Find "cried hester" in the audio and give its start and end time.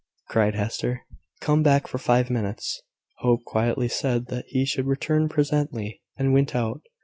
0.29-1.03